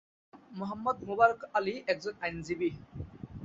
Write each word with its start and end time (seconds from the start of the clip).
মোহাম্মদ 0.51 0.97
মোবারক 1.07 1.39
আলী 1.57 1.75
একজন 1.87 2.13
আইনজীবী। 2.21 2.69